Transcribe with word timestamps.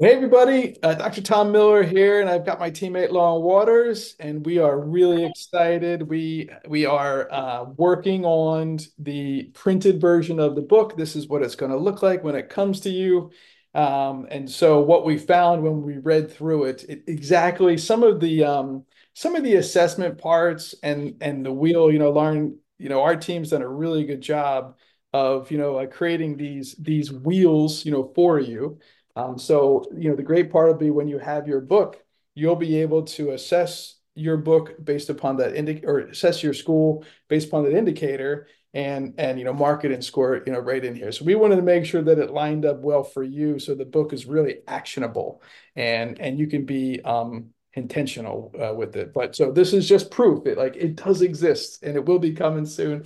Hey 0.00 0.12
everybody, 0.14 0.80
uh, 0.84 0.94
Dr. 0.94 1.20
Tom 1.22 1.50
Miller 1.50 1.82
here, 1.82 2.20
and 2.20 2.30
I've 2.30 2.46
got 2.46 2.60
my 2.60 2.70
teammate 2.70 3.10
Lauren 3.10 3.42
Waters, 3.42 4.14
and 4.20 4.46
we 4.46 4.58
are 4.58 4.78
really 4.78 5.24
excited. 5.24 6.08
We 6.08 6.48
we 6.68 6.86
are 6.86 7.28
uh, 7.32 7.64
working 7.76 8.24
on 8.24 8.78
the 9.00 9.50
printed 9.54 10.00
version 10.00 10.38
of 10.38 10.54
the 10.54 10.62
book. 10.62 10.96
This 10.96 11.16
is 11.16 11.26
what 11.26 11.42
it's 11.42 11.56
going 11.56 11.72
to 11.72 11.76
look 11.76 12.00
like 12.00 12.22
when 12.22 12.36
it 12.36 12.48
comes 12.48 12.78
to 12.82 12.90
you. 12.90 13.32
Um, 13.74 14.28
and 14.30 14.48
so, 14.48 14.80
what 14.80 15.04
we 15.04 15.18
found 15.18 15.64
when 15.64 15.82
we 15.82 15.98
read 15.98 16.30
through 16.30 16.66
it, 16.66 16.84
it 16.88 17.02
exactly 17.08 17.76
some 17.76 18.04
of 18.04 18.20
the 18.20 18.44
um, 18.44 18.84
some 19.14 19.34
of 19.34 19.42
the 19.42 19.56
assessment 19.56 20.16
parts 20.18 20.76
and 20.80 21.16
and 21.20 21.44
the 21.44 21.52
wheel. 21.52 21.90
You 21.90 21.98
know, 21.98 22.12
Lauren, 22.12 22.56
you 22.78 22.88
know, 22.88 23.02
our 23.02 23.16
team's 23.16 23.50
done 23.50 23.62
a 23.62 23.68
really 23.68 24.04
good 24.04 24.20
job 24.20 24.76
of 25.12 25.50
you 25.50 25.58
know 25.58 25.76
uh, 25.78 25.86
creating 25.86 26.36
these 26.36 26.76
these 26.76 27.12
wheels, 27.12 27.84
you 27.84 27.90
know, 27.90 28.12
for 28.14 28.38
you. 28.38 28.78
Um, 29.18 29.36
so, 29.36 29.84
you 29.96 30.08
know, 30.08 30.14
the 30.14 30.22
great 30.22 30.48
part 30.52 30.68
will 30.68 30.74
be 30.74 30.90
when 30.90 31.08
you 31.08 31.18
have 31.18 31.48
your 31.48 31.60
book, 31.60 32.00
you'll 32.36 32.54
be 32.54 32.76
able 32.76 33.02
to 33.02 33.32
assess 33.32 33.96
your 34.14 34.36
book 34.36 34.76
based 34.82 35.10
upon 35.10 35.38
that 35.38 35.56
indicator 35.56 35.88
or 35.88 35.98
assess 35.98 36.40
your 36.40 36.54
school 36.54 37.04
based 37.28 37.48
upon 37.48 37.64
that 37.64 37.76
indicator 37.76 38.46
and 38.74 39.14
and 39.18 39.38
you 39.38 39.44
know 39.44 39.52
mark 39.52 39.84
it 39.84 39.92
and 39.92 40.04
score 40.04 40.34
it 40.34 40.44
you 40.46 40.52
know 40.52 40.60
right 40.60 40.84
in 40.84 40.94
here. 40.94 41.10
So 41.10 41.24
we 41.24 41.34
wanted 41.34 41.56
to 41.56 41.62
make 41.62 41.84
sure 41.84 42.02
that 42.02 42.18
it 42.18 42.30
lined 42.30 42.64
up 42.64 42.78
well 42.80 43.02
for 43.02 43.24
you 43.24 43.58
so 43.58 43.74
the 43.74 43.84
book 43.84 44.12
is 44.12 44.26
really 44.26 44.58
actionable 44.68 45.42
and 45.74 46.20
and 46.20 46.38
you 46.38 46.46
can 46.46 46.64
be 46.64 47.00
um 47.04 47.50
intentional 47.74 48.52
uh, 48.60 48.74
with 48.74 48.94
it. 48.96 49.12
But 49.12 49.34
so 49.34 49.50
this 49.52 49.72
is 49.72 49.88
just 49.88 50.10
proof. 50.10 50.44
That 50.44 50.58
like 50.58 50.76
it 50.76 50.96
does 50.96 51.22
exist 51.22 51.82
and 51.82 51.96
it 51.96 52.04
will 52.04 52.20
be 52.20 52.32
coming 52.32 52.66
soon 52.66 53.04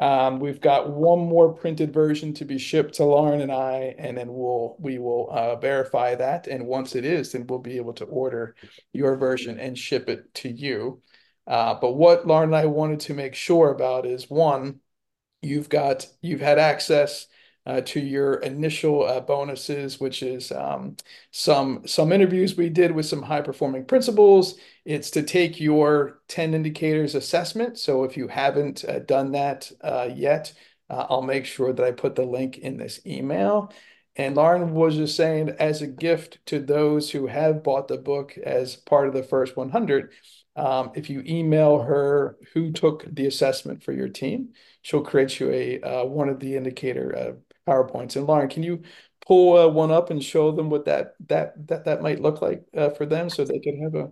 um, 0.00 0.40
we've 0.40 0.62
got 0.62 0.90
one 0.90 1.18
more 1.18 1.52
printed 1.52 1.92
version 1.92 2.32
to 2.34 2.46
be 2.46 2.56
shipped 2.58 2.94
to 2.94 3.04
Lauren 3.04 3.42
and 3.42 3.52
I, 3.52 3.94
and 3.98 4.16
then 4.16 4.28
we'll 4.32 4.76
we 4.78 4.98
will 4.98 5.28
uh, 5.30 5.56
verify 5.56 6.14
that. 6.14 6.46
And 6.46 6.66
once 6.66 6.96
it 6.96 7.04
is, 7.04 7.32
then 7.32 7.46
we'll 7.46 7.58
be 7.58 7.76
able 7.76 7.92
to 7.94 8.06
order 8.06 8.56
your 8.94 9.16
version 9.16 9.60
and 9.60 9.78
ship 9.78 10.08
it 10.08 10.32
to 10.36 10.48
you. 10.48 11.02
Uh, 11.46 11.74
but 11.78 11.92
what 11.92 12.26
Lauren 12.26 12.48
and 12.48 12.56
I 12.56 12.64
wanted 12.64 13.00
to 13.00 13.14
make 13.14 13.34
sure 13.34 13.70
about 13.70 14.06
is 14.06 14.30
one, 14.30 14.80
you've 15.42 15.68
got 15.68 16.06
you've 16.22 16.40
had 16.40 16.58
access 16.58 17.26
to 17.66 18.00
your 18.00 18.34
initial 18.34 19.04
uh, 19.04 19.20
bonuses, 19.20 20.00
which 20.00 20.22
is 20.22 20.50
um, 20.50 20.96
some 21.30 21.86
some 21.86 22.12
interviews 22.12 22.56
we 22.56 22.68
did 22.68 22.90
with 22.90 23.06
some 23.06 23.22
high 23.22 23.42
performing 23.42 23.84
principals. 23.84 24.56
It's 24.84 25.10
to 25.10 25.22
take 25.22 25.60
your 25.60 26.20
10 26.28 26.54
indicators 26.54 27.14
assessment. 27.14 27.78
So 27.78 28.04
if 28.04 28.16
you 28.16 28.28
haven't 28.28 28.84
uh, 28.84 29.00
done 29.00 29.32
that 29.32 29.70
uh, 29.82 30.08
yet, 30.14 30.52
uh, 30.88 31.06
I'll 31.08 31.22
make 31.22 31.44
sure 31.44 31.72
that 31.72 31.84
I 31.84 31.92
put 31.92 32.16
the 32.16 32.24
link 32.24 32.58
in 32.58 32.76
this 32.76 33.00
email. 33.06 33.72
And 34.16 34.34
Lauren 34.34 34.74
was 34.74 34.96
just 34.96 35.16
saying, 35.16 35.50
as 35.60 35.82
a 35.82 35.86
gift 35.86 36.44
to 36.46 36.58
those 36.58 37.10
who 37.10 37.26
have 37.28 37.62
bought 37.62 37.88
the 37.88 37.96
book 37.96 38.36
as 38.36 38.74
part 38.74 39.06
of 39.06 39.14
the 39.14 39.22
first 39.22 39.56
100, 39.56 40.10
um, 40.56 40.90
if 40.94 41.08
you 41.08 41.22
email 41.24 41.80
her 41.80 42.36
who 42.52 42.72
took 42.72 43.04
the 43.06 43.26
assessment 43.26 43.82
for 43.82 43.92
your 43.92 44.08
team, 44.08 44.50
she'll 44.82 45.02
create 45.02 45.40
you 45.40 45.50
a 45.50 45.80
uh, 45.80 46.04
one 46.04 46.28
of 46.28 46.40
the 46.40 46.56
indicator 46.56 47.16
uh, 47.16 47.70
PowerPoints. 47.70 48.16
And 48.16 48.26
Lauren, 48.26 48.48
can 48.48 48.62
you 48.62 48.82
pull 49.26 49.58
uh, 49.58 49.68
one 49.68 49.90
up 49.90 50.10
and 50.10 50.22
show 50.22 50.52
them 50.52 50.70
what 50.70 50.86
that 50.86 51.14
that 51.28 51.66
that 51.68 51.84
that 51.84 52.02
might 52.02 52.20
look 52.20 52.42
like 52.42 52.64
uh, 52.76 52.90
for 52.90 53.06
them, 53.06 53.30
so 53.30 53.44
they 53.44 53.58
can 53.60 53.82
have 53.82 53.94
a 53.94 54.10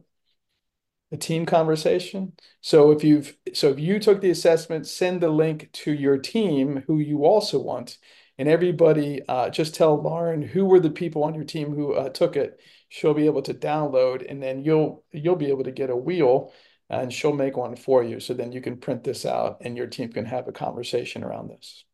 a 1.11 1.16
team 1.16 1.46
conversation. 1.46 2.33
So 2.61 2.91
if 2.91 3.02
you've 3.02 3.36
so 3.55 3.70
if 3.70 3.78
you 3.78 3.98
took 3.98 4.20
the 4.20 4.30
assessment, 4.30 4.86
send 4.86 5.20
the 5.20 5.30
link 5.30 5.70
to 5.72 5.92
your 5.92 6.19
team 6.19 6.84
who 6.86 6.98
you 6.98 7.24
also 7.24 7.58
want, 7.61 7.98
and 8.36 8.48
everybody 8.48 9.22
uh, 9.28 9.48
just 9.50 9.74
tell 9.74 10.00
Lauren 10.00 10.42
who 10.42 10.66
were 10.66 10.80
the 10.80 10.91
people 10.91 11.24
on 11.24 11.34
your 11.34 11.44
team 11.44 11.74
who 11.74 11.94
uh, 11.94 12.11
took 12.11 12.36
it. 12.36 12.61
She'll 12.91 13.14
be 13.14 13.27
able 13.27 13.42
to 13.42 13.55
download, 13.55 14.24
and 14.28 14.42
then 14.42 14.62
you'll 14.64 15.05
you'll 15.12 15.36
be 15.36 15.48
able 15.48 15.64
to 15.64 15.72
get 15.72 15.91
a 15.91 15.96
wheel, 15.96 16.52
and 16.91 17.12
she'll 17.12 17.33
make 17.33 17.56
one 17.56 17.77
for 17.77 18.03
you. 18.03 18.20
So 18.20 18.35
then 18.35 18.52
you 18.52 18.61
can 18.61 18.77
print 18.77 19.05
this 19.05 19.27
out, 19.27 19.58
and 19.61 19.77
your 19.77 19.86
team 19.86 20.12
can 20.12 20.24
have 20.24 20.48
a 20.48 20.52
conversation 20.52 21.23
around 21.23 21.48
this. 21.48 21.85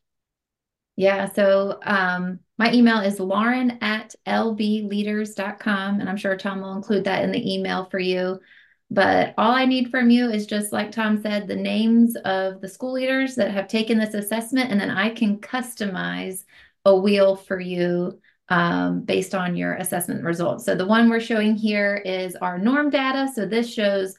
Yeah, 0.96 1.32
so 1.32 1.80
um, 1.82 2.38
my 2.56 2.72
email 2.72 3.00
is 3.00 3.18
lauren 3.18 3.78
at 3.80 4.14
lbleaders.com, 4.26 6.00
and 6.00 6.08
I'm 6.08 6.16
sure 6.16 6.36
Tom 6.36 6.60
will 6.60 6.76
include 6.76 7.04
that 7.04 7.24
in 7.24 7.32
the 7.32 7.54
email 7.54 7.86
for 7.86 7.98
you. 7.98 8.38
But 8.90 9.34
all 9.36 9.50
I 9.50 9.64
need 9.64 9.90
from 9.90 10.10
you 10.10 10.30
is 10.30 10.46
just 10.46 10.72
like 10.72 10.92
Tom 10.92 11.20
said, 11.20 11.48
the 11.48 11.56
names 11.56 12.14
of 12.16 12.60
the 12.60 12.68
school 12.68 12.92
leaders 12.92 13.34
that 13.34 13.50
have 13.50 13.66
taken 13.66 13.98
this 13.98 14.14
assessment, 14.14 14.70
and 14.70 14.80
then 14.80 14.90
I 14.90 15.10
can 15.10 15.38
customize 15.38 16.44
a 16.84 16.94
wheel 16.94 17.34
for 17.34 17.58
you 17.58 18.20
um, 18.50 19.00
based 19.00 19.34
on 19.34 19.56
your 19.56 19.74
assessment 19.74 20.22
results. 20.22 20.64
So 20.64 20.76
the 20.76 20.86
one 20.86 21.08
we're 21.08 21.18
showing 21.18 21.56
here 21.56 21.96
is 22.04 22.36
our 22.36 22.58
norm 22.58 22.90
data. 22.90 23.28
So 23.34 23.46
this 23.46 23.72
shows 23.72 24.14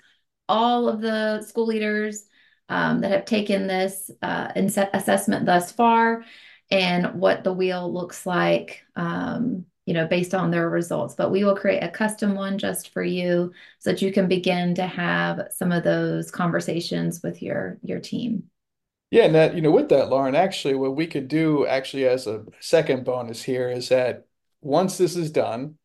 all 0.48 0.88
of 0.88 1.02
the 1.02 1.42
school 1.42 1.66
leaders 1.66 2.26
um, 2.70 3.02
that 3.02 3.12
have 3.12 3.26
taken 3.26 3.68
this 3.68 4.10
uh, 4.22 4.52
assessment 4.56 5.46
thus 5.46 5.72
far 5.72 6.24
and 6.72 7.20
what 7.20 7.44
the 7.44 7.54
wheel 7.54 7.92
looks 7.92 8.26
like, 8.26 8.84
um, 8.96 9.66
you 9.86 9.94
know, 9.94 10.08
based 10.08 10.34
on 10.34 10.50
their 10.50 10.70
results. 10.70 11.14
But 11.14 11.32
we 11.32 11.44
will 11.44 11.56
create 11.56 11.84
a 11.84 11.90
custom 11.90 12.34
one 12.34 12.58
just 12.58 12.90
for 12.90 13.04
you 13.04 13.52
so 13.80 13.92
that 13.92 14.02
you 14.02 14.12
can 14.12 14.28
begin 14.28 14.74
to 14.76 14.88
have 14.88 15.48
some 15.52 15.72
of 15.72 15.84
those 15.84 16.32
conversations 16.32 17.22
with 17.22 17.42
your 17.42 17.78
your 17.84 18.00
team. 18.00 18.44
Yeah, 19.12 19.26
and 19.26 19.36
that, 19.36 19.56
you 19.56 19.62
know, 19.62 19.72
with 19.72 19.90
that, 19.90 20.10
Lauren, 20.10 20.36
actually, 20.36 20.74
what 20.74 20.96
we 20.96 21.06
could 21.08 21.28
do 21.28 21.66
actually 21.68 22.08
as 22.08 22.26
a 22.26 22.44
second 22.60 23.06
bonus 23.06 23.44
here 23.44 23.70
is 23.70 23.90
that 23.90 24.26
once 24.62 24.98
this 24.98 25.16
is 25.16 25.30
done, 25.30 25.78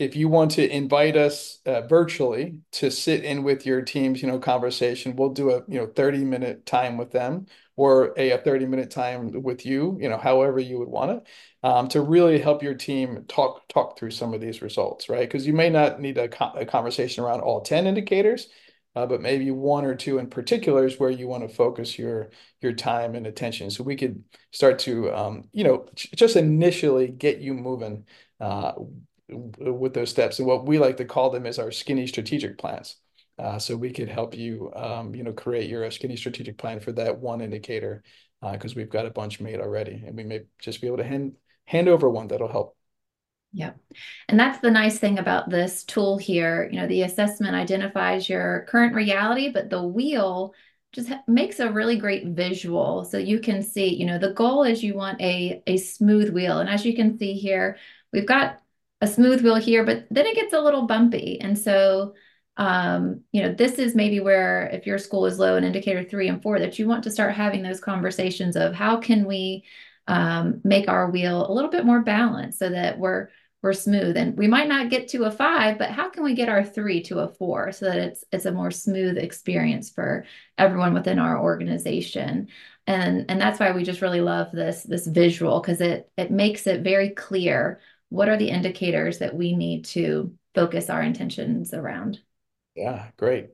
if 0.00 0.16
you 0.16 0.30
want 0.30 0.50
to 0.52 0.66
invite 0.66 1.14
us 1.14 1.58
uh, 1.66 1.82
virtually 1.82 2.58
to 2.72 2.90
sit 2.90 3.22
in 3.22 3.42
with 3.42 3.66
your 3.66 3.82
team's, 3.82 4.22
you 4.22 4.28
know, 4.28 4.38
conversation, 4.38 5.14
we'll 5.14 5.28
do 5.28 5.50
a, 5.50 5.62
you 5.68 5.78
know, 5.78 5.86
30 5.88 6.24
minute 6.24 6.64
time 6.64 6.96
with 6.96 7.12
them 7.12 7.44
or 7.76 8.14
a, 8.16 8.30
a 8.30 8.38
30 8.38 8.64
minute 8.64 8.90
time 8.90 9.42
with 9.42 9.66
you, 9.66 9.98
you 10.00 10.08
know, 10.08 10.16
however 10.16 10.58
you 10.58 10.78
would 10.78 10.88
want 10.88 11.10
it, 11.10 11.26
um, 11.62 11.86
to 11.88 12.00
really 12.00 12.38
help 12.38 12.62
your 12.62 12.72
team 12.72 13.26
talk 13.28 13.68
talk 13.68 13.98
through 13.98 14.10
some 14.10 14.32
of 14.32 14.40
these 14.40 14.62
results, 14.62 15.10
right? 15.10 15.28
Because 15.28 15.46
you 15.46 15.52
may 15.52 15.68
not 15.68 16.00
need 16.00 16.16
a, 16.16 16.28
co 16.28 16.50
a, 16.54 16.64
conversation 16.64 17.22
around 17.22 17.42
all 17.42 17.60
10 17.60 17.86
indicators, 17.86 18.48
uh, 18.96 19.04
but 19.04 19.20
maybe 19.20 19.50
one 19.50 19.84
or 19.84 19.94
two 19.94 20.16
in 20.16 20.28
particular 20.30 20.86
is 20.86 20.98
where 20.98 21.10
you 21.10 21.28
want 21.28 21.46
to 21.46 21.54
focus 21.54 21.98
your 21.98 22.30
your 22.62 22.72
time 22.72 23.14
and 23.14 23.26
attention. 23.26 23.70
So 23.70 23.84
we 23.84 23.96
could 23.96 24.24
start 24.50 24.78
to, 24.80 25.12
um, 25.12 25.44
you 25.52 25.64
know, 25.64 25.86
just 25.94 26.36
initially 26.36 27.08
get 27.08 27.40
you 27.40 27.52
moving 27.52 28.06
uh, 28.40 28.72
with 29.30 29.94
those 29.94 30.10
steps. 30.10 30.38
And 30.38 30.48
what 30.48 30.66
we 30.66 30.78
like 30.78 30.96
to 30.98 31.04
call 31.04 31.30
them 31.30 31.46
is 31.46 31.58
our 31.58 31.70
skinny 31.70 32.06
strategic 32.06 32.58
plans. 32.58 32.96
Uh, 33.38 33.58
so 33.58 33.74
we 33.76 33.90
could 33.90 34.08
help 34.08 34.34
you, 34.34 34.70
um, 34.76 35.14
you 35.14 35.22
know, 35.22 35.32
create 35.32 35.70
your 35.70 35.90
skinny 35.90 36.16
strategic 36.16 36.58
plan 36.58 36.78
for 36.78 36.92
that 36.92 37.18
one 37.18 37.40
indicator 37.40 38.02
because 38.52 38.72
uh, 38.72 38.74
we've 38.76 38.90
got 38.90 39.06
a 39.06 39.10
bunch 39.10 39.40
made 39.40 39.60
already, 39.60 40.02
and 40.06 40.16
we 40.16 40.24
may 40.24 40.40
just 40.58 40.80
be 40.80 40.86
able 40.86 40.98
to 40.98 41.04
hand 41.04 41.32
hand 41.64 41.88
over 41.88 42.08
one 42.08 42.28
that'll 42.28 42.48
help. 42.48 42.76
Yeah. 43.52 43.72
And 44.28 44.38
that's 44.38 44.60
the 44.60 44.70
nice 44.70 44.98
thing 44.98 45.18
about 45.18 45.50
this 45.50 45.84
tool 45.84 46.18
here. 46.18 46.68
You 46.70 46.80
know, 46.80 46.86
the 46.86 47.02
assessment 47.02 47.54
identifies 47.54 48.28
your 48.28 48.66
current 48.68 48.94
reality, 48.94 49.50
but 49.50 49.70
the 49.70 49.82
wheel 49.82 50.54
just 50.92 51.10
makes 51.26 51.60
a 51.60 51.70
really 51.70 51.96
great 51.96 52.26
visual. 52.26 53.04
So 53.04 53.18
you 53.18 53.40
can 53.40 53.62
see, 53.62 53.94
you 53.94 54.06
know, 54.06 54.18
the 54.18 54.32
goal 54.32 54.64
is 54.64 54.82
you 54.82 54.94
want 54.94 55.20
a, 55.20 55.62
a 55.66 55.76
smooth 55.76 56.30
wheel. 56.30 56.58
And 56.58 56.68
as 56.68 56.84
you 56.84 56.94
can 56.94 57.18
see 57.18 57.34
here, 57.34 57.76
we've 58.12 58.26
got 58.26 58.60
a 59.00 59.06
smooth 59.06 59.42
wheel 59.42 59.56
here, 59.56 59.84
but 59.84 60.06
then 60.10 60.26
it 60.26 60.34
gets 60.34 60.52
a 60.52 60.60
little 60.60 60.86
bumpy. 60.86 61.40
And 61.40 61.58
so, 61.58 62.14
um, 62.56 63.22
you 63.32 63.42
know, 63.42 63.52
this 63.52 63.78
is 63.78 63.94
maybe 63.94 64.20
where 64.20 64.68
if 64.72 64.86
your 64.86 64.98
school 64.98 65.26
is 65.26 65.38
low 65.38 65.56
in 65.56 65.64
indicator 65.64 66.04
three 66.04 66.28
and 66.28 66.42
four, 66.42 66.58
that 66.58 66.78
you 66.78 66.86
want 66.86 67.04
to 67.04 67.10
start 67.10 67.34
having 67.34 67.62
those 67.62 67.80
conversations 67.80 68.56
of 68.56 68.74
how 68.74 68.98
can 68.98 69.26
we 69.26 69.64
um, 70.06 70.60
make 70.64 70.88
our 70.88 71.10
wheel 71.10 71.50
a 71.50 71.52
little 71.52 71.70
bit 71.70 71.86
more 71.86 72.00
balanced 72.02 72.58
so 72.58 72.68
that 72.68 72.98
we're 72.98 73.28
we're 73.62 73.72
smooth 73.74 74.16
and 74.16 74.36
we 74.38 74.48
might 74.48 74.68
not 74.68 74.88
get 74.88 75.08
to 75.08 75.24
a 75.24 75.30
five 75.30 75.78
but 75.78 75.90
how 75.90 76.08
can 76.08 76.24
we 76.24 76.34
get 76.34 76.48
our 76.48 76.64
three 76.64 77.02
to 77.02 77.18
a 77.18 77.28
four 77.28 77.70
so 77.72 77.84
that 77.84 77.98
it's 77.98 78.24
it's 78.32 78.46
a 78.46 78.52
more 78.52 78.70
smooth 78.70 79.18
experience 79.18 79.90
for 79.90 80.24
everyone 80.56 80.94
within 80.94 81.18
our 81.18 81.38
organization 81.38 82.48
and 82.86 83.26
and 83.28 83.40
that's 83.40 83.60
why 83.60 83.70
we 83.70 83.84
just 83.84 84.00
really 84.00 84.22
love 84.22 84.50
this 84.52 84.82
this 84.84 85.06
visual 85.06 85.60
because 85.60 85.80
it 85.80 86.10
it 86.16 86.30
makes 86.30 86.66
it 86.66 86.80
very 86.80 87.10
clear 87.10 87.80
what 88.10 88.28
are 88.28 88.36
the 88.36 88.50
indicators 88.50 89.18
that 89.18 89.34
we 89.34 89.56
need 89.56 89.86
to 89.86 90.34
focus 90.54 90.90
our 90.90 91.00
intentions 91.00 91.72
around? 91.72 92.20
Yeah, 92.74 93.08
great. 93.16 93.50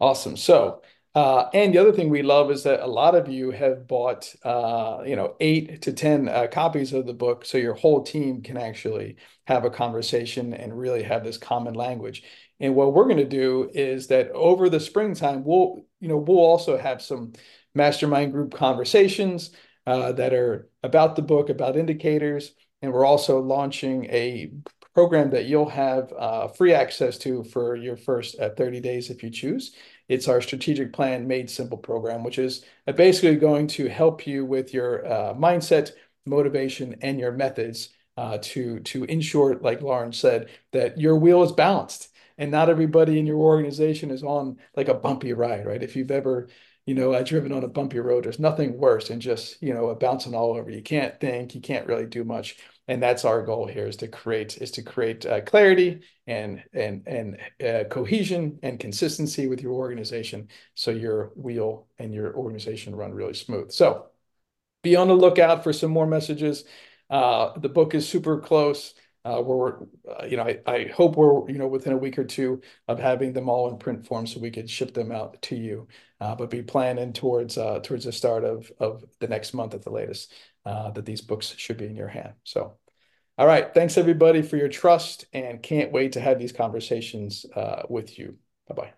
Awesome. 0.00 0.36
So, 0.36 0.82
uh, 1.14 1.48
and 1.52 1.74
the 1.74 1.78
other 1.78 1.92
thing 1.92 2.10
we 2.10 2.22
love 2.22 2.50
is 2.50 2.62
that 2.62 2.80
a 2.80 2.86
lot 2.86 3.14
of 3.14 3.28
you 3.28 3.50
have 3.50 3.86
bought, 3.86 4.34
uh, 4.44 5.02
you 5.04 5.16
know, 5.16 5.34
eight 5.40 5.82
to 5.82 5.92
10 5.92 6.28
uh, 6.28 6.46
copies 6.50 6.92
of 6.92 7.06
the 7.06 7.14
book. 7.14 7.44
So 7.44 7.58
your 7.58 7.74
whole 7.74 8.02
team 8.02 8.42
can 8.42 8.56
actually 8.56 9.16
have 9.46 9.64
a 9.64 9.70
conversation 9.70 10.54
and 10.54 10.78
really 10.78 11.02
have 11.02 11.24
this 11.24 11.38
common 11.38 11.74
language. 11.74 12.22
And 12.60 12.74
what 12.74 12.92
we're 12.92 13.04
going 13.04 13.16
to 13.18 13.24
do 13.24 13.70
is 13.72 14.08
that 14.08 14.30
over 14.30 14.68
the 14.68 14.80
springtime, 14.80 15.44
we'll, 15.44 15.84
you 16.00 16.08
know, 16.08 16.16
we'll 16.16 16.38
also 16.38 16.78
have 16.78 17.02
some 17.02 17.32
mastermind 17.74 18.32
group 18.32 18.54
conversations 18.54 19.50
uh, 19.86 20.12
that 20.12 20.32
are 20.34 20.68
about 20.82 21.16
the 21.16 21.22
book, 21.22 21.48
about 21.48 21.76
indicators 21.76 22.52
and 22.82 22.92
we're 22.92 23.04
also 23.04 23.40
launching 23.40 24.04
a 24.06 24.52
program 24.94 25.30
that 25.30 25.46
you'll 25.46 25.68
have 25.68 26.12
uh, 26.18 26.48
free 26.48 26.72
access 26.72 27.18
to 27.18 27.44
for 27.44 27.76
your 27.76 27.96
first 27.96 28.38
uh, 28.40 28.50
30 28.50 28.80
days 28.80 29.10
if 29.10 29.22
you 29.22 29.30
choose. 29.30 29.74
It's 30.08 30.28
our 30.28 30.40
strategic 30.40 30.92
plan 30.92 31.28
made 31.28 31.50
simple 31.50 31.78
program, 31.78 32.24
which 32.24 32.38
is 32.38 32.64
uh, 32.86 32.92
basically 32.92 33.36
going 33.36 33.66
to 33.68 33.88
help 33.88 34.26
you 34.26 34.44
with 34.44 34.72
your 34.72 35.06
uh, 35.06 35.34
mindset, 35.34 35.92
motivation, 36.26 36.96
and 37.02 37.20
your 37.20 37.32
methods 37.32 37.90
uh, 38.16 38.38
to 38.42 38.80
to 38.80 39.04
ensure, 39.04 39.54
like 39.60 39.80
Lauren 39.80 40.12
said, 40.12 40.48
that 40.72 40.98
your 40.98 41.16
wheel 41.16 41.42
is 41.44 41.52
balanced 41.52 42.08
and 42.38 42.50
not 42.50 42.70
everybody 42.70 43.18
in 43.18 43.26
your 43.26 43.36
organization 43.36 44.10
is 44.10 44.22
on 44.22 44.56
like 44.76 44.88
a 44.88 44.94
bumpy 44.94 45.32
ride, 45.32 45.66
right? 45.66 45.82
If 45.82 45.96
you've 45.96 46.10
ever 46.10 46.48
you 46.88 46.94
know, 46.94 47.12
uh, 47.12 47.22
driven 47.22 47.52
on 47.52 47.64
a 47.64 47.68
bumpy 47.68 47.98
road. 47.98 48.24
There's 48.24 48.38
nothing 48.38 48.78
worse 48.78 49.08
than 49.08 49.20
just, 49.20 49.62
you 49.62 49.74
know, 49.74 49.94
bouncing 49.94 50.34
all 50.34 50.56
over. 50.56 50.70
You 50.70 50.80
can't 50.80 51.20
think, 51.20 51.54
you 51.54 51.60
can't 51.60 51.86
really 51.86 52.06
do 52.06 52.24
much. 52.24 52.56
And 52.88 53.02
that's 53.02 53.26
our 53.26 53.42
goal 53.42 53.66
here 53.66 53.86
is 53.86 53.96
to 53.96 54.08
create 54.08 54.56
is 54.56 54.70
to 54.70 54.82
create 54.82 55.26
uh, 55.26 55.42
clarity 55.42 56.00
and 56.26 56.64
and 56.72 57.06
and 57.06 57.36
uh, 57.62 57.84
cohesion 57.90 58.58
and 58.62 58.80
consistency 58.80 59.48
with 59.48 59.60
your 59.60 59.74
organization, 59.74 60.48
so 60.74 60.90
your 60.90 61.32
wheel 61.36 61.88
and 61.98 62.14
your 62.14 62.34
organization 62.34 62.96
run 62.96 63.12
really 63.12 63.34
smooth. 63.34 63.70
So, 63.70 64.06
be 64.82 64.96
on 64.96 65.08
the 65.08 65.14
lookout 65.14 65.64
for 65.64 65.74
some 65.74 65.90
more 65.90 66.06
messages. 66.06 66.64
Uh, 67.10 67.58
the 67.58 67.68
book 67.68 67.94
is 67.94 68.08
super 68.08 68.40
close. 68.40 68.94
Uh, 69.28 69.42
we're, 69.42 69.82
uh, 70.08 70.24
you 70.26 70.36
know, 70.36 70.44
I, 70.44 70.60
I 70.66 70.84
hope 70.86 71.16
we're, 71.16 71.48
you 71.50 71.58
know, 71.58 71.68
within 71.68 71.92
a 71.92 71.96
week 71.98 72.18
or 72.18 72.24
two 72.24 72.62
of 72.86 72.98
having 72.98 73.32
them 73.32 73.48
all 73.48 73.70
in 73.70 73.78
print 73.78 74.06
form 74.06 74.26
so 74.26 74.40
we 74.40 74.50
could 74.50 74.70
ship 74.70 74.94
them 74.94 75.12
out 75.12 75.40
to 75.42 75.56
you. 75.56 75.86
Uh, 76.20 76.34
but 76.34 76.50
be 76.50 76.62
planning 76.62 77.12
towards 77.12 77.58
uh, 77.58 77.80
towards 77.80 78.04
the 78.04 78.12
start 78.12 78.44
of 78.44 78.70
of 78.80 79.04
the 79.20 79.28
next 79.28 79.54
month 79.54 79.74
at 79.74 79.82
the 79.82 79.90
latest 79.90 80.32
uh, 80.64 80.90
that 80.92 81.06
these 81.06 81.20
books 81.20 81.54
should 81.56 81.76
be 81.76 81.86
in 81.86 81.96
your 81.96 82.08
hand. 82.08 82.34
So, 82.44 82.78
all 83.38 83.46
right, 83.46 83.72
thanks 83.74 83.98
everybody 83.98 84.42
for 84.42 84.56
your 84.56 84.68
trust, 84.68 85.26
and 85.32 85.62
can't 85.62 85.92
wait 85.92 86.12
to 86.12 86.20
have 86.20 86.38
these 86.38 86.52
conversations 86.52 87.46
uh, 87.54 87.82
with 87.88 88.18
you. 88.18 88.36
Bye 88.68 88.74
bye. 88.74 88.97